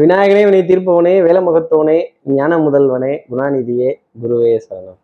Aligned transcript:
விநாயகனே 0.00 0.40
வினை 0.44 0.60
தீர்ப்பவனே 0.68 1.12
வேலமுகத்தவனே 1.24 1.98
ஞான 2.36 2.56
முதல்வனே 2.58 3.10
குணாநிதியே 3.30 3.90
குருவே 4.22 4.54
சரணம். 4.64 4.96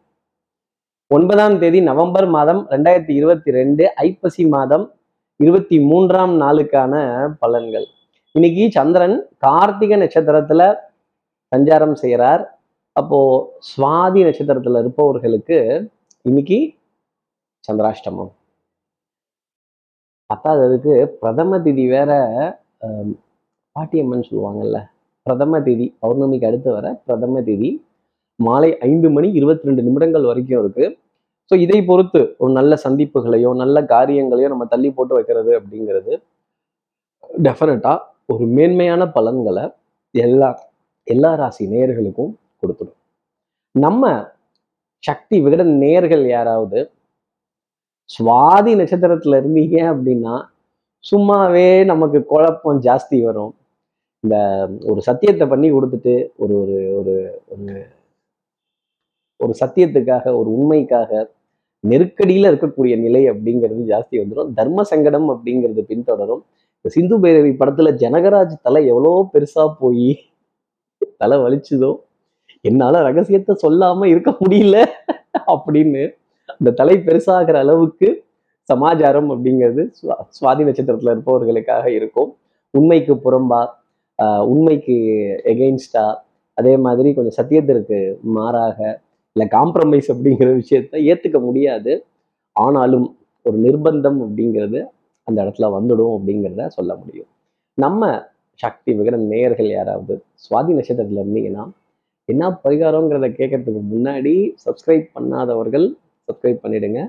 ஒன்பதாம் 1.14 1.54
தேதி 1.58 1.80
நவம்பர் 1.80 2.26
மாதம் 2.26 2.62
ரெண்டாயிரத்தி 2.70 3.12
இருபத்தி 3.18 3.50
ரெண்டு 3.50 3.84
ஐப்பசி 4.06 4.44
மாதம் 4.46 4.86
இருபத்தி 5.36 5.76
மூன்றாம் 5.80 6.34
நாளுக்கான 6.40 6.94
பலன்கள். 7.40 7.86
இன்னைக்கு 8.34 8.64
சந்திரன் 8.70 9.16
கார்த்திகை 9.38 9.98
நட்சத்திரத்துல 10.00 10.66
சஞ்சாரம் 11.52 11.96
செய்கிறார் 12.02 12.42
அப்போ 12.96 13.20
சுவாதி 13.70 14.22
நட்சத்திரத்துல 14.28 14.82
இருப்பவர்களுக்கு 14.84 15.58
இன்னைக்கு 16.22 16.60
சந்திராஷ்டமம். 17.64 18.32
பத்தாததுக்கு 20.30 20.96
பிரதம 21.22 21.58
திதி 21.58 21.86
வேற 21.96 22.10
பாட்டியம்மன் 23.80 24.26
சொல்லுவாங்கல்ல 24.30 24.78
பிரதம 25.26 25.60
தேதி 25.66 25.86
பௌர்ணமிக்கு 26.02 26.48
அடுத்து 26.48 26.70
வர 26.76 26.86
பிரதம 27.06 27.40
தேதி 27.46 27.70
மாலை 28.38 28.68
ஐந்து 28.88 29.08
மணி 29.14 29.28
இருபத்தி 29.38 29.68
ரெண்டு 29.68 29.82
நிமிடங்கள் 29.86 30.28
வரைக்கும் 30.28 30.60
இருக்கு. 30.62 30.84
ஸோ 31.50 31.56
இதை 31.64 31.78
பொறுத்து 31.88 32.20
ஒரு 32.42 32.52
நல்ல 32.58 32.72
சந்திப்புகளையோ 32.84 33.50
நல்ல 33.60 33.76
காரியங்களையோ 33.92 34.48
நம்ம 34.52 34.66
தள்ளி 34.72 34.90
போட்டு 34.96 35.12
வைக்கிறது 35.16 35.52
அப்படிங்கிறது 35.58 36.12
டெஃபினட்டா 37.46 37.92
ஒரு 38.32 38.44
மேன்மையான 38.56 39.02
பலன்களை 39.16 39.64
எல்லா 40.14 40.48
எல்லா 41.06 41.30
ராசி 41.40 41.64
நேயர்களுக்கும் 41.72 42.32
கொடுத்துடும். 42.60 42.98
நம்ம 43.74 44.12
சக்தி 45.08 45.36
விகட 45.44 45.62
நேயர்கள் 45.82 46.24
யாராவது 46.36 46.80
சுவாதி 48.16 48.72
நட்சத்திரத்துல 48.80 49.38
இருந்தீங்க 49.40 49.76
அப்படின்னா 49.92 50.34
சும்மாவே 51.04 51.68
நமக்கு 51.92 52.18
குழப்பம் 52.32 52.80
ஜாஸ்தி 52.88 53.18
வரும். 53.28 53.52
இந்த 54.24 54.36
ஒரு 54.90 55.00
சத்தியத்தை 55.00 55.44
பண்ணி 55.48 55.68
கொடுத்துட்டு 55.72 56.14
ஒரு 56.36 56.54
ஒரு 56.62 56.78
ஒரு 56.98 57.14
ஒரு 57.52 57.66
ஒரு 59.40 59.52
சத்தியத்துக்காக 59.60 60.24
ஒரு 60.40 60.48
உண்மைக்காக 60.56 61.10
நெருக்கடியில 61.84 62.50
இருக்கக்கூடிய 62.52 62.94
நிலை 63.04 63.22
அப்படிங்கிறது 63.30 63.82
ஜாஸ்தி 63.92 64.16
வந்துடும் 64.20 64.50
தர்ம 64.58 64.82
சங்கடம் 64.82 65.28
அப்படிங்கிறது 65.34 65.82
பின்தொடரும். 65.90 66.42
இந்த 66.78 66.88
சிந்து 66.88 67.16
பைரவி 67.22 67.52
படத்துல 67.60 67.88
ஜனகராஜ் 68.02 68.54
தலை 68.62 68.82
எவ்வளோ 68.86 69.12
பெருசா 69.34 69.64
போய் 69.80 70.10
தலை 71.22 71.38
வலிச்சுதோ 71.38 71.90
என்னால 72.64 73.00
ரகசியத்தை 73.08 73.54
சொல்லாம 73.64 74.06
இருக்க 74.12 74.30
முடியல 74.40 74.76
அப்படின்னு 75.54 76.02
அந்த 76.54 76.70
தலை 76.80 76.96
பெருசாகிற 77.08 77.56
அளவுக்கு 77.64 78.08
சமாச்சாரம் 78.68 79.30
அப்படிங்கிறது 79.32 79.82
சுவாதி 80.38 80.62
நட்சத்திரத்துல 80.68 81.14
இருப்பவர்களுக்காக 81.14 81.86
இருக்கும். 81.98 82.30
உண்மைக்கு 82.74 83.14
புறம்பா 83.24 83.60
உண்மைக்கு 84.52 84.96
எகெயின்ஸ்டா 85.52 86.04
அதே 86.58 86.74
மாதிரி 86.86 87.08
கொஞ்சம் 87.16 87.36
சத்தியத்திற்கு 87.40 87.98
மாறாக 88.36 88.78
இல்லை 89.36 89.46
காம்ப்ரமைஸ் 89.56 90.08
அப்படிங்கிற 90.12 90.48
விஷயத்த 90.60 91.02
ஏற்றுக்க 91.10 91.38
முடியாது. 91.40 91.92
ஆனாலும் 92.56 93.06
ஒரு 93.46 93.56
நிர்பந்தம் 93.58 94.18
அப்படிங்கிறது 94.24 94.80
அந்த 95.28 95.38
இடத்துல 95.44 95.68
வந்துடும் 95.76 96.14
அப்படிங்கிறத 96.16 96.66
சொல்ல 96.78 96.92
முடியும். 96.94 97.28
நம்ம 97.78 98.08
சக்தி 98.60 98.90
விகட 98.98 99.16
நேயர்கள் 99.32 99.68
யாராவது 99.70 100.14
சுவாதி 100.44 100.72
நட்சத்திரத்தில் 100.78 101.22
இருந்தீங்கன்னா 101.22 101.64
என்ன 102.28 102.50
பரிகாரங்கிறத 102.64 103.28
கேட்கறதுக்கு 103.38 103.82
முன்னாடி 103.92 104.34
சப்ஸ்கிரைப் 104.64 105.06
பண்ணாதவர்கள் 105.14 105.86
சப்ஸ்கிரைப் 106.28 106.60
பண்ணிடுங்க. 106.64 107.00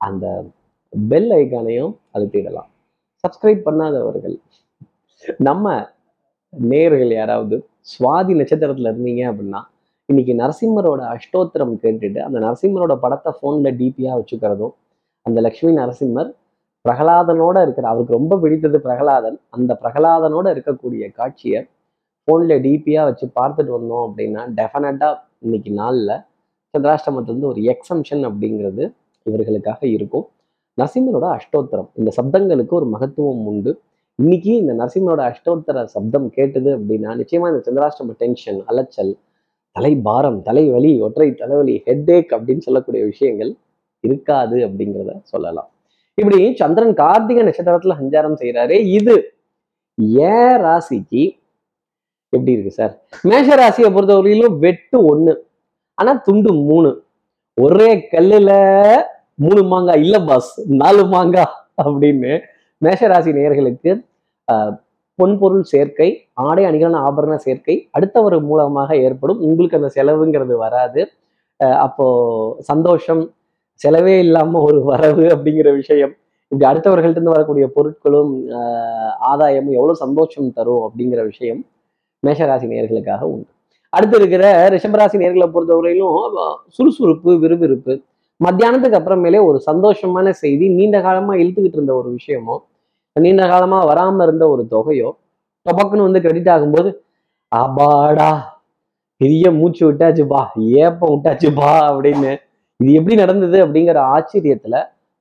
அந்த 0.00 0.26
பெல் 0.92 1.30
ஐக்கானையும் 1.38 1.94
அழுத்திடலாம். 2.14 2.68
சப்ஸ்கிரைப் 3.24 3.62
பண்ணாதவர்கள் 3.68 4.36
நம்ம 5.48 5.66
நேயர்கள் 6.52 7.12
யாராவது 7.18 7.56
சுவாதி 7.92 8.32
நட்சத்திரத்துல 8.38 8.90
இருந்தீங்க 8.92 9.22
அப்படின்னா 9.30 9.60
இன்னைக்கு 10.08 10.32
நரசிம்மரோட 10.42 11.00
அஷ்டோத்திரம் 11.14 11.74
கேட்டுட்டு 11.82 12.20
அந்த 12.26 12.38
நரசிம்மரோட 12.46 12.94
படத்தை 13.04 13.30
ஃபோன்ல 13.36 13.68
டிபியாக 13.80 14.16
வச்சுக்கிறதும் 14.20 14.74
அந்த 15.26 15.38
லக்ஷ்மி 15.46 15.72
நரசிம்மர் 15.80 16.30
பிரகலாதனோட 16.84 17.56
இருக்கிற 17.66 17.86
அவருக்கு 17.90 18.16
ரொம்ப 18.18 18.36
பிடித்தது 18.42 18.78
பிரகலாதன். 18.86 19.36
அந்த 19.56 19.72
பிரகலாதனோட 19.82 20.46
இருக்கக்கூடிய 20.54 21.04
காட்சியை 21.18 21.60
ஃபோனில் 22.28 22.62
டிபியாக 22.66 23.04
வச்சு 23.10 23.26
பார்த்துட்டு 23.38 23.72
வந்தோம் 23.78 24.04
அப்படின்னா 24.08 24.42
டெஃபினட்டாக 24.58 25.14
இன்னைக்கு 25.46 25.70
நாளில் 25.80 26.14
சந்திராஷ்டமத்திலிருந்து 26.74 27.50
ஒரு 27.52 27.60
எக்ஸம்ஷன் 27.72 28.24
அப்படிங்கிறது 28.28 28.84
இவர்களுக்காக 29.26 29.80
இருக்கும். 29.96 30.26
நரசிம்மரோட 30.78 31.26
அஷ்டோத்திரம் 31.38 31.88
இந்த 32.00 32.10
சப்தங்களுக்கு 32.18 32.74
ஒரு 32.80 32.88
மகத்துவம் 32.94 33.44
உண்டு. 33.52 33.72
இன்னைக்கு 34.20 34.52
இந்த 34.60 34.72
நரசிம்மனோட 34.78 35.22
அஷ்டோத்தர 35.30 35.82
சப்தம் 35.92 36.26
கேட்டது 36.36 36.70
அப்படின்னா 36.78 37.10
நிச்சயமா 37.20 37.46
இந்த 37.52 37.60
சந்திராஷ்டம 37.66 38.14
டென்ஷன் 38.22 38.58
அலைச்சல் 38.70 39.12
தலை 39.76 39.92
பாரம் 40.06 40.38
தலைவலி 40.48 40.90
ஒற்றை 41.06 41.28
தலைவலி 41.42 41.74
ஹெட்டேக் 41.86 42.32
அப்படின்னு 42.36 42.64
சொல்லக்கூடிய 42.66 43.02
விஷயங்கள் 43.10 43.50
இருக்காது 44.04 44.56
அப்படிங்கிறத 44.66 45.12
சொல்லலாம். 45.32 45.68
இப்படி 46.18 46.38
சந்திரன் 46.60 46.94
கார்த்திகை 47.00 47.44
நட்சத்திரத்துல 47.48 47.96
சஞ்சாரம் 48.00 48.36
செய்யறாரு 48.42 48.76
இது 48.98 49.14
ஏன் 50.32 50.58
ராசிக்கு 50.66 51.22
எப்படி 52.32 52.54
இருக்கு 52.56 52.74
சார்? 52.80 52.92
மேஷ 53.30 53.48
ராசியை 53.62 53.90
பொறுத்தவரையிலும் 53.96 54.58
வெட்டு 54.66 54.98
ஒண்ணு 55.12 55.34
ஆனா 55.98 56.14
துண்டு 56.28 56.52
மூணு. 56.68 56.92
ஒரே 57.56 57.90
கல்லுல 58.12 58.52
மூணு 59.46 59.62
மாங்கா 59.72 59.96
இல்ல 60.04 60.16
பாஸ் 60.28 60.52
நாலு 60.82 61.04
மாங்காய் 61.16 61.52
அப்படின்னு 61.84 62.32
மேஷராசி 62.82 63.30
நேயர்களுக்கு 63.38 63.90
பொன்பொருள் 65.18 65.64
சேர்க்கை 65.72 66.08
ஆடை 66.46 66.62
அணிகளான 66.68 67.00
ஆபரண 67.08 67.34
சேர்க்கை 67.46 67.74
அடுத்தவர் 67.96 68.36
மூலமாக 68.50 68.90
ஏற்படும். 69.06 69.40
உங்களுக்கு 69.48 69.78
அந்த 69.80 69.90
செலவுங்கிறது 69.96 70.54
வராது. 70.64 71.02
அப்போ 71.86 72.06
சந்தோஷம் 72.70 73.22
செலவே 73.80 74.14
இல்லாம 74.24 74.60
ஒரு 74.68 74.78
வரவு 74.90 75.24
அப்படிங்கிற 75.34 75.68
விஷயம் 75.80 76.12
இப்படி 76.52 76.66
அடுத்தவர்கள்ட்ட 76.70 77.16
இருந்து 77.16 77.34
வரக்கூடிய 77.34 77.66
பொருட்களும் 77.74 78.32
ஆதாயமும் 79.30 79.76
எவ்வளவு 79.78 80.00
சந்தோஷம் 80.04 80.48
தரும் 80.56 80.84
அப்படிங்கிற 80.86 81.20
விஷயம் 81.32 81.60
மேஷராசி 82.22 82.66
நேர்களுக்காக 82.72 83.22
உண்டு. 83.32 83.50
அடுத்து 83.92 84.16
இருக்கிற 84.20 84.44
ரிஷபராசி 84.74 85.16
நேர்களை 85.22 85.46
பொறுத்தவரையிலும் 85.54 86.16
சுறுசுறுப்பு 86.76 87.30
விறுவிறுப்பு. 87.44 87.94
மத்தியானத்துக்கு 88.40 88.98
அப்புறமேலே 88.98 89.40
ஒரு 89.48 89.58
சந்தோஷமான 89.70 90.30
செய்தி 90.42 90.66
நீண்ட 90.78 90.96
காலமா 91.06 91.32
இழுத்துக்கிட்டு 91.42 91.78
இருந்த 91.78 91.94
ஒரு 92.00 92.10
விஷயமும் 92.18 92.62
நீண்ட 93.24 93.44
காலமா 93.48 93.78
வராம 93.90 94.22
இருந்த 94.22 94.44
ஒரு 94.48 94.62
தொகையோ 94.74 95.10
டொபக்குன்னு 95.66 96.06
வந்து 96.08 96.22
கிரெடிட் 96.24 96.52
ஆகும்போது 96.54 96.90
அபாடா 97.52 98.30
பெரிய 99.20 99.50
மூச்சு 99.50 99.82
விட்டாச்சுப்பா 99.88 100.40
ஏப்பம் 100.82 101.12
விட்டாச்சுப்பா 101.14 101.70
அப்படின்னு 101.90 102.30
இது 102.80 102.92
எப்படி 102.98 103.14
நடந்தது 103.14 103.58
அப்படிங்கிற 103.64 103.98
ஆச்சரியத்துல 104.14 104.76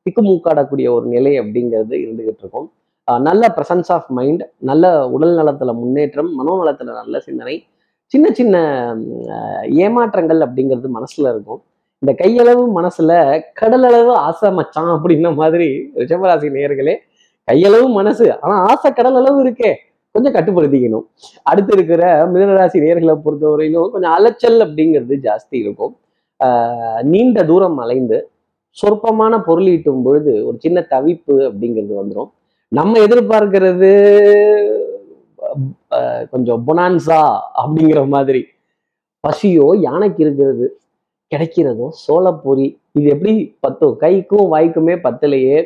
திக்குமூக்காடக்கூடிய 0.05 0.87
ஒரு 0.97 1.05
நிலை 1.05 1.33
அப்படிங்கிறது 1.39 1.95
இருந்துகிட்டு 2.03 2.43
இருக்கும். 2.43 2.67
நல்ல 3.07 3.43
ப்ரெசன்ஸ் 3.55 3.89
ஆஃப் 3.95 4.09
மைண்ட் 4.17 4.43
நல்ல 4.69 4.85
உடல் 5.09 5.35
நலத்துல 5.39 5.73
முன்னேற்றம் 5.79 6.29
மனோநலத்துல 6.39 6.93
நல்ல 6.99 7.19
சிந்தனை 7.19 7.55
சின்ன 8.13 8.27
சின்ன 8.31 8.55
ஏமாற்றங்கள் 9.83 10.39
அப்படிங்கிறது 10.45 10.89
மனசுல 10.97 11.25
இருக்கும். 11.33 11.61
இந்த 12.03 12.11
கையளவு 12.21 12.63
மனசுல 12.77 13.11
கடலளவு 13.61 14.11
ஆசை 14.27 14.49
மச்சான் 14.57 14.91
அப்படின்ன 14.95 15.33
மாதிரி 15.41 15.67
ரிஷபராசி 16.01 16.49
நேயர்களே 16.55 16.95
கையளவு 17.49 17.87
மனசு. 17.99 18.25
ஆனா 18.43 18.55
ஆசை 18.71 18.89
கடல் 18.91 19.19
அளவு 19.21 19.39
இருக்கே. 19.45 19.71
கொஞ்சம் 20.15 20.35
கட்டுப்படுத்திக்கணும். 20.35 21.05
அடுத்து 21.51 21.71
இருக்கிற 21.77 22.03
மிதனராசி 22.31 22.77
நேர்களை 22.85 23.15
பொறுத்தவரையிலும் 23.25 23.91
கொஞ்சம் 23.93 24.15
அலைச்சல் 24.17 24.59
அப்படிங்கிறது 24.65 25.15
ஜாஸ்தி 25.27 25.55
இருக்கும். 25.63 25.93
நீண்ட 27.11 27.43
தூரம் 27.49 27.79
அலைந்து 27.83 28.17
சொற்பமான 28.77 29.33
பொருள் 29.47 29.69
ஈட்டும் 29.73 30.03
பொழுது 30.03 30.33
ஒரு 30.47 30.57
சின்ன 30.65 30.79
தவிப்பு 30.91 31.35
அப்படிங்கிறது 31.47 31.93
வந்துடும் 31.99 32.29
நம்ம 32.71 32.99
எதிர்பார்க்கிறது 33.05 33.89
கொஞ்சம் 36.31 36.61
பொனான்சா 36.67 37.21
அப்படிங்கிற 37.61 38.01
மாதிரி. 38.07 38.41
பசியோ 39.23 39.67
யானைக்கு 39.87 40.21
இருக்கிறது 40.25 40.67
கிடைக்கிறதோ 41.31 41.87
சோளப்பொறி 42.03 42.67
இது 42.97 43.07
எப்படி 43.15 43.33
பத்தும்? 43.59 43.95
கைக்கும் 44.03 44.47
வாய்க்குமே 44.53 44.95
பத்தலையே. 45.05 45.57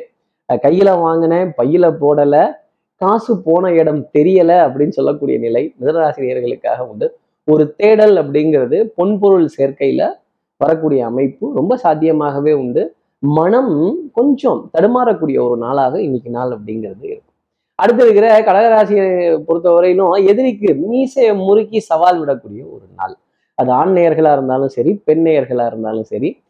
கையில 0.62 1.00
வாங்கினேன் 1.00 1.54
பையில 1.58 1.86
போடல 2.02 2.56
காசு 2.96 3.42
போன 3.44 3.72
இடம் 3.72 4.02
தெரியல 4.18 4.52
அப்படின்னு 4.66 4.90
சொல்லக்கூடிய 4.90 5.40
நிலை 5.40 5.74
மிதராசிரியர்களுக்காக 5.82 6.80
உண்டு. 6.80 7.18
ஒரு 7.44 7.76
தேடல் 7.76 8.16
அப்படிங்கிறது 8.16 8.90
பொன்பொருள் 8.98 9.48
சேர்க்கையில 9.58 10.12
வரக்கூடிய 10.58 11.06
அமைப்பு 11.06 11.52
ரொம்ப 11.54 11.80
சாத்தியமாகவே 11.84 12.54
உண்டு. 12.54 12.96
மனம் 13.20 13.98
கொஞ்சம் 14.14 14.70
தடுமாறக்கூடிய 14.78 15.50
ஒரு 15.50 15.58
நாளாக 15.58 16.02
இன்னைக்கு 16.02 16.30
நாள் 16.30 16.50
அப்படிங்கிறது 16.50 17.04
இருக்கும். 17.04 17.34
அடுத்து 17.76 18.04
இருக்கிற 18.04 18.40
கடகராசியை 18.40 19.06
பொறுத்தவரையிலும் 19.48 20.28
எதிரிக்கு 20.28 20.74
மீசையை 20.74 21.36
முறுக்கி 21.36 21.80
சவால் 21.80 22.20
விடக்கூடிய 22.22 22.64
ஒரு 22.76 22.86
நாள். 22.96 23.16
அது 23.56 23.72
ஆண் 23.72 23.98
நேயர்களாக 23.98 24.32
இருந்தாலும் 24.32 24.68
சரி 24.68 25.02
பெண் 25.04 25.26
நேயர்களாக 25.28 25.66
இருந்தாலும் 25.66 26.04
சரி 26.04 26.43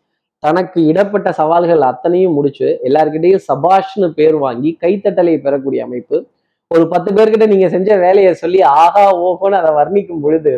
தனக்கு 0.44 0.80
இடப்பட்ட 0.92 1.30
சவால்கள் 1.40 1.84
அத்தனையும் 1.90 2.36
முடிச்சு 2.38 2.68
எல்லாருக்கிட்டையும் 2.88 3.44
சபாஷ்னு 3.50 4.08
பேர் 4.20 4.38
வாங்கி 4.46 4.72
கைத்தட்டலை 4.84 5.36
பெறக்கூடிய 5.46 5.82
அமைப்பு. 5.88 6.18
ஒரு 6.72 6.86
பத்து 6.94 7.10
பேர்கிட்ட 7.16 7.46
நீங்க 7.52 7.68
செஞ்ச 7.76 7.90
வேலையை 8.06 8.32
சொல்லி 8.42 8.60
ஆகா 8.82 9.04
ஓஹோன்னு 9.26 9.58
அதை 9.62 9.72
வர்ணிக்கும் 9.80 10.24
பொழுது 10.26 10.54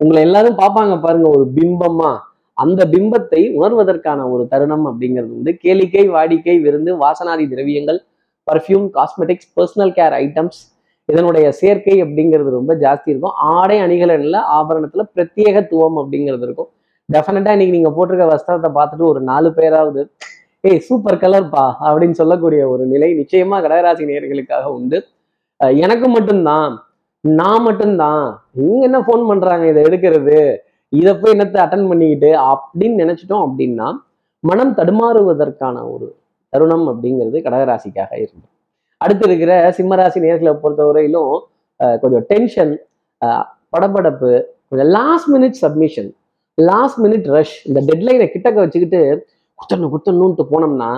உங்களை 0.00 0.20
எல்லாரும் 0.26 0.58
பார்ப்பாங்க 0.60 0.94
பாருங்க 1.00 1.28
ஒரு 1.36 1.44
பிம்பமா. 1.56 2.10
அந்த 2.56 2.80
பிம்பத்தை 2.94 3.42
உணர்வதற்கான 3.58 4.20
ஒரு 4.32 4.42
தருணம் 4.52 4.86
அப்படிங்கிறது 4.90 5.32
வந்து 5.36 5.52
கேளிக்கை 5.64 6.04
வாடிக்கை 6.16 6.56
விருந்து 6.64 6.92
வாசனாதி 7.04 7.44
திரவியங்கள் 7.52 8.00
perfume 8.48 8.86
cosmetics 8.96 9.50
personal 9.56 9.92
care 9.98 10.14
items 10.24 10.60
இதனுடைய 11.08 11.46
சேர்க்கை 11.60 11.96
அப்படிங்கிறது 12.02 12.50
ரொம்ப 12.58 12.72
ஜாஸ்தி 12.84 13.08
இருக்கும். 13.12 13.36
ஆடை 13.56 13.78
அணிகலன்ல 13.86 14.38
ஆபரணத்துல 14.58 15.02
பிரத்யேகத்துவம் 15.14 15.98
அப்படிங்கிறது 16.02 16.44
இருக்கும். 16.48 16.70
டெஃபினட்டா 17.12 17.52
இன்னைக்கு 17.54 17.74
நீங்க 17.74 17.90
போட்டிருக்க 17.90 18.26
வஸ்திரத்தை 18.30 18.70
பார்த்துட்டு 18.74 19.04
ஒரு 19.08 19.20
நாலு 19.28 19.48
பேராவது 19.56 20.02
ஏய் 20.64 20.80
சூப்பர் 20.86 21.22
கலர்ப்பா 21.22 21.64
அப்படின்னு 21.82 22.16
சொல்லக்கூடிய 22.18 22.62
ஒரு 22.68 22.84
நிலை 22.86 23.08
நிச்சயமா 23.18 23.56
கடகராசி 23.64 24.04
நேர்களுக்காக 24.10 24.66
உண்டு. 24.74 24.98
எனக்கு 25.80 26.06
மட்டும்தான் 26.08 26.72
நான் 27.24 27.64
மட்டும்தான். 27.64 28.24
இவங்க 28.58 28.84
என்ன 28.88 28.98
ஃபோன் 29.00 29.22
பண்றாங்க? 29.28 29.64
இதை 29.72 29.80
எடுக்கிறது 29.84 30.38
இதை 30.92 31.12
போய் 31.14 31.34
என்னத்தை 31.34 31.60
அட்டன் 31.64 31.88
பண்ணிக்கிட்டு 31.90 32.30
அப்படின்னு 32.48 32.96
நினைச்சிட்டோம் 33.02 33.44
அப்படின்னா 33.46 33.88
மனம் 34.44 34.72
தடுமாறுவதற்கான 34.78 35.76
ஒரு 35.92 36.06
தருணம் 36.52 36.86
அப்படிங்கிறது 36.90 37.36
கடகராசிக்காக 37.44 38.12
இருக்கு 38.18 38.48
அடுத்து 39.00 39.24
இருக்கிற 39.28 39.52
சிம்மராசி 39.76 40.18
நேர்களை 40.24 40.52
பொறுத்தவரையிலும் 40.58 41.32
அஹ், 41.80 41.98
கொஞ்சம் 41.98 42.24
டென்ஷன் 42.28 42.72
படபடப்பு 43.72 44.32
கொஞ்சம் 44.68 44.90
last 44.96 45.30
minute 45.32 45.58
submission 45.62 46.10
last 46.58 46.98
minute 47.04 47.26
rush 47.34 47.56
இந்த 47.68 47.80
டெட்லைனை 47.88 48.26
கிட்டக்க 48.32 48.58
வச்சுக்கிட்டு 48.64 49.00
குத்தணும் 49.58 49.92
குத்தணும்ட்டு 49.94 50.44
போனோம்னா 50.52 50.90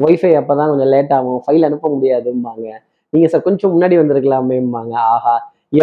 ஒய்ஃபை 0.00 0.30
அப்போ 0.38 0.52
தான் 0.58 0.70
கொஞ்சம் 0.70 0.90
லேட் 0.94 1.12
ஆகும். 1.16 1.40
ஃபைல் 1.44 1.66
அனுப்ப 1.68 1.86
முடியாதும்பாங்க. 1.94 2.66
நீங்கள் 3.12 3.30
சார் 3.32 3.44
கொஞ்சம் 3.48 3.72
முன்னாடி 3.74 3.96
வந்திருக்கலாமேம்பாங்க. 4.00 4.94
ஆஹா 5.12 5.34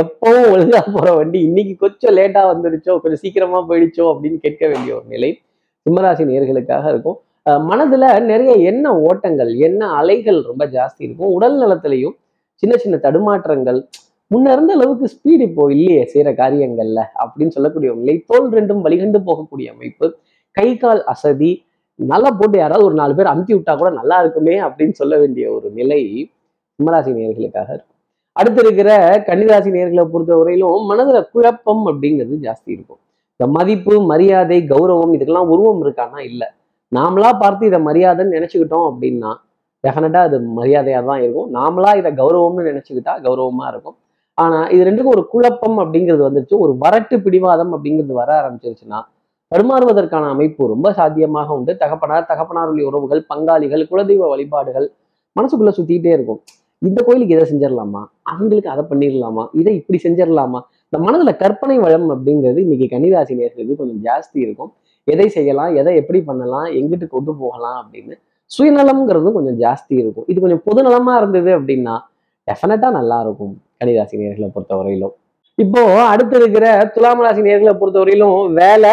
எப்பவும் 0.01 0.47
ஒழுங்காக 0.53 0.85
போகிற 0.95 1.09
வண்டி 1.19 1.39
இன்னைக்கு 1.47 1.73
கொஞ்சம் 1.83 2.13
லேட்டாக 2.17 2.51
வந்துருச்சோ 2.51 2.93
கொஞ்சம் 3.03 3.21
சீக்கிரமாக 3.23 3.61
போயிடுச்சோ 3.69 4.05
அப்படின்னு 4.13 4.37
கேட்க 4.45 4.63
வேண்டிய 4.71 4.91
ஒரு 4.97 5.07
நிலை 5.13 5.29
சிம்மராசி 5.85 6.23
நேர்களுக்காக 6.31 6.85
இருக்கும். 6.93 7.17
மனதில் 7.69 8.07
நிறைய 8.31 8.51
எண்ண 8.69 8.85
ஓட்டங்கள் 9.07 9.51
எண்ண 9.67 9.81
அலைகள் 9.99 10.39
ரொம்ப 10.49 10.65
ஜாஸ்தி 10.75 11.01
இருக்கும். 11.07 11.31
உடல் 11.37 11.57
நலத்திலையும் 11.63 12.15
சின்ன 12.63 12.75
சின்ன 12.83 12.95
தடுமாற்றங்கள் 13.05 13.79
முன்ன 14.33 14.51
இருந்த 14.56 14.71
அளவுக்கு 14.77 15.06
ஸ்பீட் 15.13 15.44
இப்போ 15.47 15.63
இல்லையே 15.75 16.01
செய்யற 16.13 16.30
காரியங்கள்ல 16.41 17.01
அப்படின்னு 17.24 17.56
சொல்லக்கூடிய 17.56 18.18
தோல் 18.31 18.50
ரெண்டும் 18.57 18.83
வழிகண்டு 18.88 19.19
போகக்கூடிய 19.30 19.68
அமைப்பு. 19.75 20.07
கை 20.57 20.69
கால் 20.83 21.01
அசதி. 21.13 21.51
நல்லா 22.00 22.30
போட்டு 22.38 22.57
யாராவது 22.62 22.85
ஒரு 22.89 22.95
நாலு 23.00 23.13
பேர் 23.18 23.31
அமுத்தி 23.31 23.53
விட்டா 23.56 23.74
கூட 23.80 23.89
நல்லா 23.97 24.18
இருக்குமே 24.24 24.56
அப்படின்னு 24.68 24.95
சொல்ல 25.01 25.13
வேண்டிய 25.21 25.45
ஒரு 25.56 25.68
நிலை 25.80 26.00
சிம்மராசி 26.80 27.12
நேர்களுக்காக 27.18 27.69
இருக்கும் 27.75 27.91
அடுத்து 28.35 28.62
இருக்கிற 28.65 28.89
கன்னிராசி 29.27 29.71
நேர்களை 29.75 30.03
பொறுத்த 30.13 30.33
வரையிலும் 30.39 30.88
மனதுல 30.91 31.19
குழப்பம் 31.33 31.83
அப்படிங்கிறது 31.89 32.35
ஜாஸ்தி 32.45 32.69
இருக்கும். 32.75 33.00
இந்த 33.35 33.45
மதிப்பு 33.57 33.94
மரியாதை 34.12 34.57
கௌரவம் 34.71 35.13
இதுக்கெல்லாம் 35.15 35.51
உருவம் 35.53 35.81
இருக்கான்னா 35.85 36.19
இல்லை. 36.30 36.47
நாமளா 36.91 37.30
பார்த்து 37.44 37.69
இதை 37.71 37.80
மரியாதைன்னு 37.89 38.35
நினைச்சுக்கிட்டோம் 38.38 38.88
அப்படின்னா 38.89 39.31
டெஃபினட்டா 39.83 40.21
அது 40.27 40.38
மரியாதையா 40.59 41.00
தான் 41.09 41.21
இருக்கும். 41.24 41.50
நாமளா 41.57 41.91
இதை 42.01 42.12
கௌரவம்னு 42.21 42.68
நினைச்சுக்கிட்டா 42.71 43.13
கௌரவமா 43.27 43.68
இருக்கும். 43.74 43.97
ஆனா 44.33 44.68
இது 44.68 44.83
ரெண்டுக்கும் 44.83 45.15
ஒரு 45.15 45.27
குழப்பம் 45.27 45.77
அப்படிங்கிறது 45.80 46.24
வந்துருச்சு. 46.27 46.56
ஒரு 46.57 46.77
வரட்டு 46.85 47.18
பிடிவாதம் 47.18 47.74
அப்படிங்கிறது 47.75 48.13
வர 48.13 48.30
ஆரம்பிச்சிருச்சுன்னா 48.41 49.00
தடுமாறுவதற்கான 49.56 50.30
அமைப்பு 50.30 50.68
ரொம்ப 50.68 50.94
சாத்தியமாக 50.94 51.53
உண்டு. 51.53 51.77
தகப்பனார் 51.77 52.30
தகப்பனாருடைய 52.30 52.83
உறவுகள் 52.83 53.25
பங்காளிகள் 53.33 53.88
குலதெய்வ 53.91 54.30
வழிபாடுகள் 54.30 54.91
மனசுக்குள்ள 55.39 55.71
சுத்திட்டே 55.77 56.12
இருக்கும். 56.12 56.41
இந்த 56.77 57.03
கோயிலுக்கு 57.03 57.35
இதை 57.35 57.45
செஞ்சிடலாமா? 57.51 58.06
அவங்களுக்கு 58.24 58.69
அதை 58.69 58.85
பண்ணிடலாமா? 58.89 59.47
இதை 59.53 59.75
இப்படி 59.75 60.00
செஞ்சிடலாமா? 60.03 60.59
இந்த 60.85 60.97
மனதுல 61.00 61.35
கற்பனை 61.35 61.77
வளம் 61.80 62.09
அப்படிங்கிறது 62.09 62.57
இன்னைக்கு 62.57 62.88
கன்னிராசி 62.97 63.33
நேர்களுக்கு 63.35 63.75
கொஞ்சம் 63.75 64.01
ஜாஸ்தி 64.03 64.38
இருக்கும். 64.38 64.74
எதை 65.03 65.30
செய்யலாம்? 65.30 65.75
எதை 65.75 65.95
எப்படி 65.95 66.21
பண்ணலாம்? 66.21 66.65
எங்கிட்டு 66.65 67.07
கொண்டு 67.07 67.35
போகலாம் 67.35 67.77
அப்படின்னு 67.81 68.15
சுயநலம்ங்கிறது 68.57 69.31
கொஞ்சம் 69.31 69.59
ஜாஸ்தி 69.59 69.94
இருக்கும். 70.01 70.25
இது 70.27 70.41
கொஞ்சம் 70.41 70.63
பொதுநலமா 70.65 71.18
இருந்தது 71.18 71.59
அப்படின்னா 71.59 71.95
டெஃபினட்டா 72.51 72.91
நல்லா 72.91 73.21
இருக்கும். 73.21 73.62
கன்னிராசி 73.79 74.15
நேர்களை 74.15 74.51
பொறுத்தவரையிலும். 74.55 75.13
இப்போ 75.55 76.03
அடுத்து 76.03 76.37
இருக்கிற 76.37 76.91
துலாம் 76.93 77.19
ராசி 77.19 77.41
நேர்களை 77.41 77.73
பொறுத்தவரையிலும் 77.73 78.53
வேலை 78.53 78.89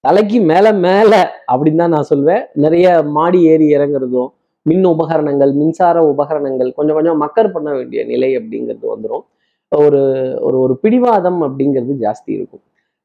தலைக்கு 0.00 0.40
மேல 0.40 0.72
மேல 0.72 1.32
அப்படின்னு 1.52 1.74
தான் 1.74 1.90
நான் 1.90 2.02
சொல்வேன். 2.02 2.46
நிறைய 2.52 3.02
மாடி 3.02 3.42
ஏறி 3.42 3.76
இறங்குறதும் 3.76 4.28
மின் 4.62 4.84
உபகரணங்கள் 4.84 5.52
மின்சார 5.52 6.06
உபகரணங்கள் 6.06 6.72
கொஞ்சம் 6.72 6.94
கொஞ்சம் 6.94 7.22
மக்கர் 7.22 7.52
பண்ண 7.52 7.72
வேண்டிய 7.72 8.04
நிலை 8.04 8.38
அப்படிங்கிறது 8.38 8.82
வந்துடும் 8.82 9.20
ஒரு 9.68 10.00
ஒரு 10.40 10.60
ஒரு 10.60 10.78
பிடிவாதம் 10.78 11.42
அப்படிங்கிறது 11.42 11.94
ஜாஸ்தி 12.00 12.26
இருக்கும். 12.26 12.60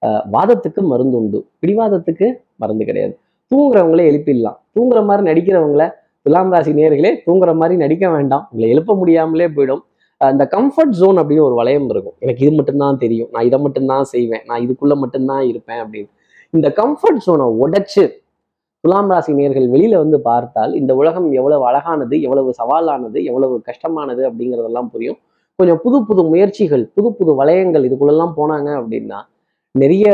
அஹ் 0.05 0.21
வாதத்துக்கு 0.33 0.81
மருந்து 0.81 1.17
உண்டு. 1.17 1.47
பிடிவாதத்துக்கு 1.61 2.33
மருந்து 2.55 2.85
கிடையாது. 2.85 3.17
தூங்குறவங்களே 3.55 4.05
எழுப்பிடலாம். 4.05 4.57
தூங்குற 4.79 5.03
மாதிரி 5.03 5.31
நடிக்கிறவங்கள 5.31 5.91
துலாம் 6.21 6.51
ராசி 6.51 6.71
நேர்களே 6.71 7.17
தூங்குற 7.25 7.55
மாதிரி 7.55 7.77
நடிக்க 7.77 8.09
வேண்டாம். 8.09 8.47
உங்களை 8.51 8.71
எழுப்ப 8.71 8.95
முடியாமலே 8.95 9.47
போயிடும். 9.47 9.79
இந்த 10.22 10.44
கம்ஃபர்ட் 10.54 10.96
ஜோன் 11.00 11.18
அப்படின்னு 11.22 11.48
ஒரு 11.48 11.56
வளையம் 11.56 11.90
இருக்கும். 11.90 12.16
எனக்கு 12.19 12.44
இது 12.46 12.52
மட்டும்தான் 12.56 12.98
தெரியும். 12.98 13.30
நான் 13.31 13.46
இதை 13.46 13.60
மட்டும்தான் 13.60 14.04
செய்வேன். 14.04 14.44
நான் 14.46 14.62
இதுக்குள்ள 14.66 14.96
மட்டும்தான் 14.96 15.44
இருப்பேன் 15.52 15.81
அப்படின்னு. 15.84 16.10
இந்த 16.54 16.68
கம்ஃபர்ட் 16.80 17.22
ஜோனை 17.25 17.48
உடைச்சு 17.64 18.04
துலாம் 18.84 19.10
ராசி 19.12 19.31
நேர்கள் 19.34 19.68
வெளியில 19.74 19.96
வந்து 19.98 20.18
பார்த்தால் 20.22 20.74
இந்த 20.75 20.92
உலகம் 20.96 21.31
எவ்வளவு 21.31 21.64
அழகானது 21.69 22.16
எவ்வளவு 22.22 22.50
சவாலானது 22.60 23.19
எவ்வளவு 23.24 23.56
கஷ்டமானது 23.62 24.22
அப்படிங்கிறதெல்லாம் 24.30 24.90
புரியும். 24.94 25.19
கொஞ்சம் 25.60 25.80
புது 25.84 25.98
புது 26.06 26.24
முயற்சிகள் 26.24 26.84
புது 26.96 27.10
புது 27.14 27.31
வளையங்கள் 27.42 27.86
இதுக்குள்ளெல்லாம் 27.88 28.34
போனாங்க 28.40 28.69
அப்படின்னா 28.81 29.19
நிறைய 29.75 30.06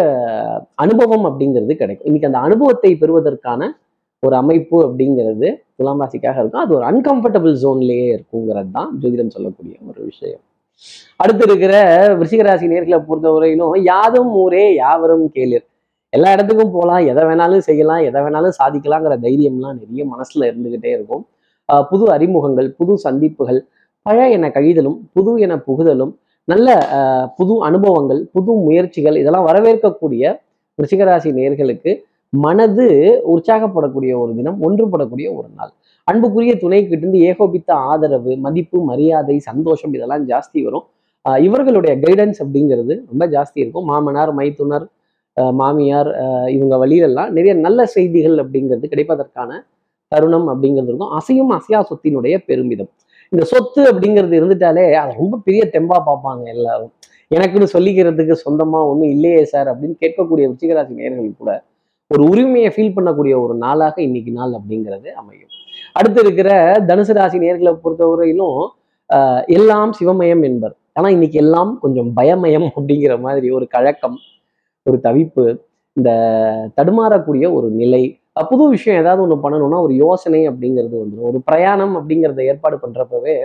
அனுபவம் 0.75 1.25
அப்படிங்கிறது 1.29 1.73
கிடைக்கும். 1.81 2.07
இன்னைக்கு 2.09 2.29
அந்த 2.31 2.39
அனுபவத்தை 2.47 2.91
பெறுவதற்கான 2.95 3.61
ஒரு 4.25 4.35
அமைப்பு 4.35 4.77
அப்படிங்கிறது 4.87 5.47
துலாம் 5.75 6.01
ராசிக்காக 6.01 6.37
இருக்கும். 6.39 6.63
அது 6.63 6.75
ஒரு 6.75 6.85
அன்கம்ஃபர்டபுள் 6.85 7.55
ஜோன்லேயே 7.63 8.07
இருக்குங்கிறது 8.15 8.71
தான் 8.71 8.89
ஜோதிடம் 9.01 9.27
சொல்லக்கூடிய 9.27 9.75
ஒரு 9.89 10.01
விஷயம். 10.03 10.41
அடுத்து 11.15 11.43
இருக்கிற 11.45 11.73
விருச்சிகராசி 12.17 12.65
நேர்களை 12.73 12.99
பொறுத்தவரையிலும் 13.09 13.83
யாதும் 13.83 14.31
ஊரே 14.33 14.63
யாவரும் 14.73 15.31
கேளிர். 15.31 15.65
எல்லா 16.09 16.31
இடத்துக்கும் 16.31 16.71
போகலாம் 16.71 17.05
எதை 17.07 17.23
வேணாலும் 17.23 17.57
செய்யலாம் 17.57 17.97
எதை 17.97 18.21
வேணாலும் 18.21 18.57
சாதிக்கலாங்கிற 18.59 19.15
தைரியம்லாம் 19.25 19.77
நிறைய 19.81 20.03
மனசுல 20.13 20.47
இருந்துகிட்டே 20.51 20.91
இருக்கும். 20.97 21.23
ஆஹ் 21.69 21.85
புது 21.89 22.05
அறிமுகங்கள் 22.11 22.69
புது 22.71 22.97
சந்திப்புகள் 22.97 23.59
பழைய 24.05 24.35
என 24.37 24.47
கழிதலும் 24.47 24.97
புது 25.13 25.31
என 25.41 25.55
புகுதலும் 25.67 26.13
நல்ல 26.47 26.69
ஆஹ் 26.97 27.27
புது 27.35 27.53
அனுபவங்கள் 27.63 28.21
புது 28.31 28.51
முயற்சிகள் 28.51 29.15
இதெல்லாம் 29.15 29.47
வரவேற்கக்கூடிய 29.47 30.23
ரிஷிகராசி 30.79 31.29
நேர்களுக்கு 31.31 31.91
மனது 32.33 32.85
உற்சாகப்படக்கூடிய 33.33 34.13
ஒரு 34.23 34.31
தினம் 34.37 34.59
ஒன்றுபடக்கூடிய 34.67 35.27
ஒரு 35.39 35.49
நாள். 35.57 35.71
அன்புக்குரிய 36.07 36.53
துணைக்கிட்ட 36.63 37.03
இருந்து 37.03 37.19
ஏகோபித்த 37.29 37.69
ஆதரவு 37.91 38.33
மதிப்பு 38.45 38.77
மரியாதை 38.89 39.35
சந்தோஷம் 39.49 39.93
இதெல்லாம் 39.97 40.23
ஜாஸ்தி 40.31 40.59
வரும். 40.67 40.85
இவர்களுடைய 41.47 41.93
கைடன்ஸ் 42.03 42.39
அப்படிங்கிறது 42.43 42.93
ரொம்ப 43.11 43.25
ஜாஸ்தி 43.35 43.59
இருக்கும். 43.63 43.85
மாமனார் 43.91 44.31
மைத்துனர் 44.39 44.85
மாமியார் 45.59 46.09
இவங்க 46.55 46.75
வழியிலெல்லாம் 46.81 47.29
நிறைய 47.37 47.53
நல்ல 47.65 47.85
செய்திகள் 47.93 48.35
அப்படிங்கிறது 48.43 48.91
கிடைப்பதற்கான 48.93 49.51
தருணம் 50.11 50.47
அப்படிங்கிறது 50.53 50.89
இருக்கும். 50.91 51.13
அசையும் 51.19 51.53
அசையா 51.57 51.79
சொத்தினுடைய 51.89 52.35
பெருமிதம். 52.49 52.91
இந்த 53.31 53.43
சொத்து 53.51 53.81
அப்படிங்கிறது 53.91 54.35
இருந்துட்டாலே 54.39 54.83
அதை 55.01 55.11
ரொம்ப 55.21 55.39
பெரிய 55.45 55.63
தெம்பா 55.75 55.97
பார்ப்பாங்க 56.09 56.43
எல்லாரும். 56.55 56.91
எனக்குன்னு 57.35 57.67
சொல்லிக்கிறதுக்கு 57.75 58.35
சொந்தமா 58.45 58.79
ஒன்றும் 58.89 59.11
இல்லையே 59.15 59.43
சார் 59.53 59.69
அப்படின்னு 59.73 59.95
கேட்கக்கூடிய 60.03 60.49
ருச்சிகராசி 60.51 60.99
நேயர்கள் 60.99 61.39
கூட 61.43 61.51
ஒரு 62.13 62.23
உரிமையை 62.23 62.73
ஃபீல் 62.75 62.95
பண்ணக்கூடிய 62.95 63.33
ஒரு 63.43 63.53
நாளாக 63.55 64.01
இன்னைக்கு 64.01 64.31
நாள் 64.31 64.51
அப்படிங்கிறது 64.51 65.09
அமையும். 65.11 65.51
அடுத்து 65.93 66.21
இருக்கிற 66.21 66.49
தனுசு 66.87 67.13
ராசி 67.13 67.37
நேர்களை 67.37 67.71
பொறுத்தவரையிலும் 67.83 68.59
ஆஹ் 69.09 69.43
எல்லாம் 69.45 69.91
சிவமயம் 69.99 70.43
என்பர். 70.43 70.75
ஆனா 70.93 71.09
இன்னைக்கு 71.09 71.37
எல்லாம் 71.39 71.79
கொஞ்சம் 71.79 72.11
பயமயம் 72.17 72.67
அப்படிங்கிற 72.75 73.19
மாதிரி 73.19 73.49
ஒரு 73.51 73.67
கழக்கம் 73.67 74.17
ஒரு 74.83 74.99
தவிப்பு 75.03 75.45
இந்த 75.93 76.11
தடுமாறக்கூடிய 76.81 77.53
ஒரு 77.53 77.69
நிலை 77.69 78.03
புது 78.49 78.67
விஷயம் 78.67 79.01
ஏதாவது 79.01 79.21
ஒன்று 79.23 79.43
பண்ணணும்னா 79.43 79.81
ஒரு 79.81 79.93
யோசனை 79.95 80.49
அப்படிங்கிறது 80.49 80.95
வந்துடும் 81.01 81.27
ஒரு 81.29 81.41
பிரயாணம் 81.45 81.93
அப்படிங்கிறத 81.97 82.41
ஏற்பாடு 82.45 82.77
பண்றப்பவே 82.77 83.35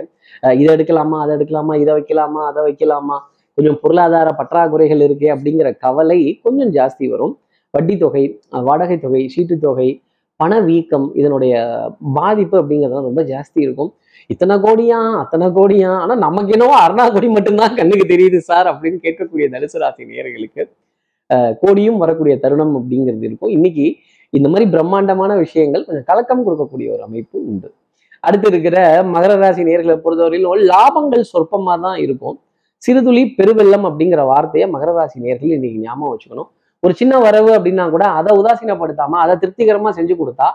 இதை 0.57 0.75
எடுக்கலாமா 0.75 1.17
அதை 1.23 1.35
எடுக்கலாமா 1.37 1.75
இதை 1.81 1.93
வைக்கலாமா 1.93 2.41
அதை 2.49 2.61
வைக்கலாமா 2.63 3.17
கொஞ்சம் 3.53 3.79
பொருளாதார 3.81 4.29
பற்றாக்குறைகள் 4.37 5.03
இருக்கே 5.09 5.29
அப்படிங்கிற 5.35 5.77
கவலை 5.77 6.39
கொஞ்சம் 6.43 6.73
ஜாஸ்தி 6.73 7.09
வரும். 7.09 7.39
வட்டி 7.75 7.95
தொகை 8.03 8.23
வாடகை 8.67 8.97
தொகை 9.05 9.21
சீட்டுத்தொகை 9.33 9.59
தொகை 9.65 9.89
பண 10.41 10.53
வீக்கம் 10.67 11.07
இதனுடைய 11.19 11.53
பாதிப்பு 12.17 12.55
அப்படிங்கிறது 12.61 13.07
ரொம்ப 13.07 13.21
ஜாஸ்தி 13.31 13.59
இருக்கும். 13.65 13.89
இத்தனை 14.33 14.55
கோடியா? 14.65 14.99
அத்தனை 15.21 15.47
கோடியா? 15.57 15.89
ஆனா 16.03 16.13
நமக்கு 16.25 16.53
என்னவோ 16.55 16.75
அருணா 16.85 17.05
கோடி 17.15 17.27
மட்டும்தான் 17.37 17.75
கண்ணுக்கு 17.79 18.05
தெரியுது 18.13 18.39
சார் 18.49 18.67
அப்படின்னு 18.71 18.99
கேட்கக்கூடிய 19.05 19.45
தனுசு 19.55 19.79
ராசி 19.83 20.03
நேயர்களுக்கு 20.11 20.63
கோடியும் 21.63 21.99
வரக்கூடிய 22.03 22.35
தருணம் 22.43 22.73
அப்படிங்கிறது 22.79 23.25
இருக்கும். 23.29 23.51
இன்னைக்கு 23.57 23.85
இந்த 24.37 24.47
மாதிரி 24.51 24.65
பிரம்மாண்டமான 24.75 25.31
விஷயங்கள் 25.45 25.85
கொஞ்சம் 25.87 26.07
கலக்கம் 26.11 26.45
கொடுக்கக்கூடிய 26.47 26.87
ஒரு 26.95 27.03
அமைப்பு 27.07 27.37
உண்டு. 27.51 27.69
அடுத்து 28.23 28.47
இருக்கிற 28.51 28.77
மகர 29.15 29.33
ராசி 29.41 29.63
நேர்களை 29.69 29.95
பொறுத்தவரையிலும் 30.05 30.63
லாபங்கள் 30.71 31.25
சொற்பமா 31.33 31.75
தான் 31.87 31.99
இருக்கும். 32.05 32.37
சிறுதுளி 32.83 33.23
பெருவெள்ளம் 33.37 33.85
அப்படிங்கிற 33.89 34.23
வார்த்தையை 34.31 34.65
மகர 34.75 34.91
ராசி 34.99 35.17
நேர்கள் 35.27 35.55
இன்னைக்கு 35.57 35.79
ஞாபகம் 35.87 36.11
வச்சுக்கணும். 36.13 36.49
ஒரு 36.83 36.93
சின்ன 36.99 37.13
வரவு 37.25 37.51
அப்படின்னா 37.57 37.85
கூட 37.95 38.05
அதை 38.19 38.31
உதாசீனப்படுத்தாம 38.41 39.17
அதை 39.23 39.33
திருப்திகரமா 39.41 39.91
செஞ்சு 39.97 40.15
கொடுத்தா 40.19 40.47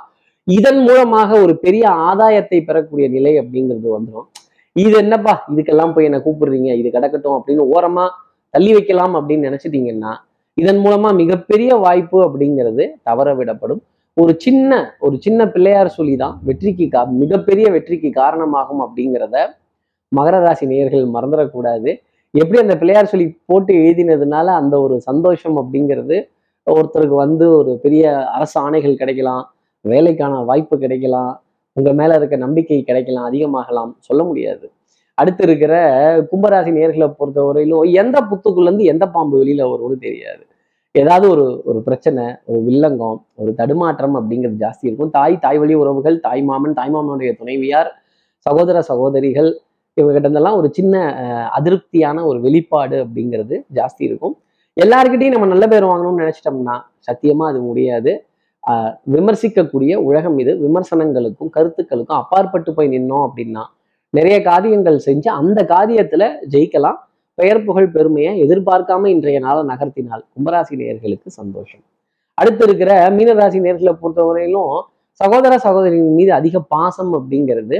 இதன் 0.47 0.81
மூலமாக 0.87 1.31
ஒரு 1.45 1.55
பெரிய 1.65 1.85
ஆதாயத்தை 2.09 2.59
பெறக்கூடிய 2.69 3.07
நிலை 3.17 3.33
அப்படிங்கிறது 3.43 3.89
வந்துடும் 3.97 4.29
இது 4.77 4.95
என்னப்பா? 5.03 5.35
இதுக்கெல்லாம் 5.53 5.93
போய் 5.95 6.09
என்ன 6.09 6.19
கூப்பிடுறீங்க? 6.27 6.71
இது 6.81 6.89
கிடக்கட்டும் 6.95 7.37
அப்படின்னு 7.39 7.65
ஓரமா 7.75 8.05
தள்ளி 8.55 8.73
வைக்கலாம் 8.77 9.15
அப்படின்னு 9.19 9.49
நினைச்சிட்டீங்கன்னா 9.49 10.13
இதன் 10.59 10.81
மூலமா 10.85 11.09
மிகப்பெரிய 11.21 11.71
வாய்ப்பு 11.85 12.19
அப்படிங்கிறது 12.27 12.85
தவற 13.09 13.29
விடப்படும். 13.39 13.81
ஒரு 14.17 14.33
சின்ன 14.45 14.73
ஒரு 15.07 15.17
சின்ன 15.25 15.41
பிள்ளையார் 15.55 15.97
சொல்லி 15.99 16.15
தான் 16.17 16.35
வெற்றிக்கு 16.49 16.87
கா 16.89 17.01
மிகப்பெரிய 17.23 17.67
வெற்றிக்கு 17.77 18.11
காரணமாகும் 18.21 18.83
அப்படிங்கிறத 18.85 19.37
மகர 20.13 20.37
ராசி 20.45 20.65
நேயர்கள் 20.73 21.07
மறந்துடக்கூடாது. 21.15 21.93
எப்படி 22.35 22.59
அந்த 22.61 22.75
பிள்ளையார் 22.79 23.11
சொல்லி 23.13 23.27
போட்டு 23.47 23.73
எழுதினதுனால 23.75 24.47
அந்த 24.61 24.81
ஒரு 24.81 25.01
சந்தோஷம் 25.01 25.57
அப்படிங்கிறது 25.57 26.17
ஒருத்தருக்கு 26.67 27.17
வந்து 27.25 27.45
ஒரு 27.57 27.73
பெரிய 27.83 28.05
அரசு 28.37 28.57
ஆணைகள் 28.61 29.01
கிடைக்கலாம் 29.01 29.45
வேலைக்கான 29.85 30.41
வாய்ப்பு 30.45 30.79
கிடைக்கலாம் 30.79 31.33
உங்க 31.77 31.93
மேல 31.93 32.15
இருக்க 32.15 32.37
நம்பிக்கை 32.37 32.83
கிடைக்கலாம் 32.83 33.29
அதிகமாகலாம் 33.31 33.93
சொல்ல 33.99 34.23
முடியாது. 34.25 34.67
அடுத்து 35.19 35.43
இருக்கிற 35.45 35.75
கும்பராசி 36.31 36.71
நேர்களை 36.79 37.09
பொறுத்தவரையிலும் 37.19 37.93
எந்த 38.03 38.17
புத்துக்குள்ள 38.31 38.69
இருந்து 38.69 38.85
எந்த 38.85 39.05
பாம்பு 39.09 39.37
வெளியில 39.43 39.63
வரும்னு 39.73 39.97
தெரியாது. 39.99 40.43
ஏதாவது 40.95 41.27
ஒரு 41.31 41.45
ஒரு 41.65 41.79
பிரச்சனை 41.83 42.25
ஒரு 42.45 42.61
வில்லங்கம் 42.69 43.19
ஒரு 43.35 43.55
தடுமாற்றம் 43.55 44.17
அப்படிங்கிறது 44.21 44.59
ஜாஸ்தி 44.65 44.85
இருக்கும். 44.89 45.11
தாய் 45.11 45.37
தாய் 45.39 45.59
வழி 45.59 45.75
உறவுகள் 45.75 46.17
தாய் 46.21 46.43
மாமன் 46.43 46.79
தாய் 46.81 46.93
மாமனுடைய 46.95 47.33
துணைவியார் 47.39 47.91
சகோதர 48.47 48.79
சகோதரிகள் 48.83 49.51
இவங்ககிட்ட 49.97 50.27
இருந்தெல்லாம் 50.29 50.57
ஒரு 50.57 50.69
சின்ன 50.73 50.95
அஹ், 51.23 51.49
அதிருப்தியான 51.57 52.25
ஒரு 52.25 52.39
வெளிப்பாடு 52.41 52.97
அப்படிங்கிறது 53.05 53.57
ஜாஸ்தி 53.75 54.03
இருக்கும். 54.09 54.35
எல்லாருக்கிட்டையும் 54.77 55.35
நம்ம 55.35 55.47
நல்ல 55.47 55.69
பேர் 55.69 55.85
வாங்கணும்னு 55.85 56.23
நினைச்சிட்டோம்னா 56.23 56.77
சத்தியமா 57.09 57.45
அது 57.49 57.61
முடியாது. 57.61 58.13
ஆஹ், 58.65 58.93
விமர்சிக்கக்கூடிய 59.13 59.95
உலகம் 60.05 60.39
இது. 60.39 60.53
விமர்சனங்களுக்கும் 60.61 61.51
கருத்துக்களுக்கும் 61.51 62.21
அப்பாற்பட்டு 62.23 62.75
போய் 62.75 62.89
நின்னோம் 62.89 63.25
அப்படின்னா 63.27 63.63
நிறைய 64.15 64.37
காரியங்கள் 64.43 64.99
செஞ்சு 65.07 65.29
அந்த 65.39 65.61
காரியத்துல 65.69 66.25
ஜெயிக்கலாம். 66.51 66.99
பெயர் 67.39 67.65
புகழ் 67.65 67.89
பெருமையை 67.91 68.33
எதிர்பார்க்காம 68.43 69.09
இன்றைய 69.09 69.39
நாளை 69.39 69.63
நகர்த்தினால் 69.71 70.23
கும்பராசி 70.33 70.75
நேயர்களுக்கு 70.77 71.29
சந்தோஷம். 71.39 71.83
அடுத்து 72.39 72.63
இருக்கிற 72.65 72.91
மீனராசி 73.11 73.59
நேர்களை 73.65 73.93
பொறுத்தவரையிலும் 74.01 74.71
சகோதர 75.21 75.55
சகோதரியின் 75.59 76.15
மீது 76.15 76.33
அதிக 76.33 76.61
பாசம் 76.69 77.13
அப்படிங்கிறது 77.15 77.77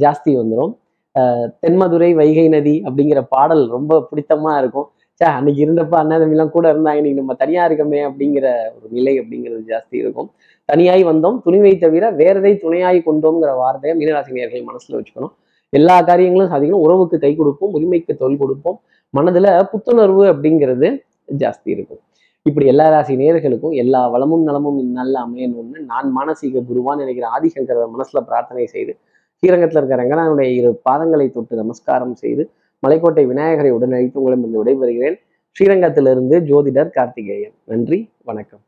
ஜாஸ்தி 0.00 0.30
வந்துடும் 0.36 0.72
தென்மதுரை 1.14 2.14
வைகை 2.14 2.48
நதி 2.48 2.82
அப்படிங்கிற 2.86 3.20
பாடல் 3.28 3.68
ரொம்ப 3.68 4.08
பிடித்தமா 4.10 4.58
இருக்கும். 4.58 4.90
சே 5.14 5.24
அன்னைக்கு 5.26 5.66
இருந்தப்ப 5.66 5.90
அண்ணன் 5.90 6.22
தம்பிலாம் 6.22 6.50
கூட 6.50 6.72
இருந்தாங்க. 6.72 6.94
இன்னைக்கு 6.94 7.20
நம்ம 7.20 7.34
தனியா 7.34 7.68
இருக்கமே 7.68 8.00
அப்படிங்கிற 8.08 8.46
ஒரு 8.76 8.88
நிலை 8.90 9.20
அப்படிங்கிறது 9.20 9.62
ஜாஸ்தி 9.66 9.90
இருக்கும். 9.90 10.30
தனியாய் 10.64 11.04
வந்தோம். 11.04 11.40
துணிவை 11.46 11.78
தவிர 11.78 12.10
வேறதை 12.10 12.56
துணையாய் 12.56 13.02
கொண்டோங்கிற 13.06 13.56
வார்த்தையை 13.56 13.98
மீனராசி 13.98 14.64
மனசுல 14.68 15.00
வச்சுக்கணும். 15.00 15.32
எல்லா 15.68 16.02
காரியங்களும் 16.02 16.50
சாதிக்கணும். 16.52 16.84
உறவுக்கு 16.86 17.18
கை 17.18 17.36
கொடுப்போம். 17.36 17.72
உரிமைக்கு 17.72 18.16
தொல் 18.16 18.36
கொடுப்போம். 18.36 18.80
மனதுல 19.18 19.68
புத்துணர்வு 19.72 20.24
அப்படிங்கிறது 20.32 21.04
ஜாஸ்தி 21.38 21.64
இருக்கும். 21.64 22.00
இப்படி 22.42 22.66
எல்லா 22.66 22.88
ராசி 22.88 23.16
நேர்களுக்கும் 23.16 23.74
எல்லா 23.74 24.08
வளமும் 24.08 24.42
நலமும் 24.42 24.78
இந்நல்ல 24.78 25.16
அமையணும்னு 25.26 25.80
நான் 25.84 26.12
மானசீக 26.16 26.62
குருவான் 26.70 26.96
நினைக்கிற 26.96 27.28
ஆதிசங்கர 27.38 27.86
மனசுல 27.96 28.20
பிரார்த்தனை 28.20 28.66
செய்து 28.66 28.98
ஸ்ரீரங்கத்தில் 29.42 29.78
இருக்கிற 29.78 30.00
ரங்கநாதனுடைய 30.02 30.50
இரு 30.54 30.80
பாதங்களை 30.90 31.30
தொட்டு 31.30 31.56
நமஸ்காரம் 31.56 32.14
செய்து 32.14 32.50
மலைக்கோட்டை 32.86 33.26
விநாயகரை 33.26 33.72
உடனழைத்து 33.72 34.18
உங்களிடம் 34.20 34.54
விடைபெறுகிறேன். 34.56 35.16
ஸ்ரீரங்கத்திலிருந்து 35.56 36.36
ஜோதிடர் 36.50 36.90
கார்த்திகேயன். 36.90 37.54
நன்றி 37.64 38.10
வணக்கம். 38.24 38.60